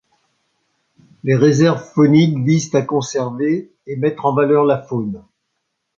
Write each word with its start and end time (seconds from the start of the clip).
Les 1.23 1.35
réserves 1.35 1.91
fauniques 1.93 2.39
visent 2.43 2.73
à 2.73 2.81
conserver 2.81 3.71
et 3.85 3.97
mettre 3.97 4.25
en 4.25 4.33
valeur 4.33 4.63
la 4.65 4.81
faune. 4.81 5.23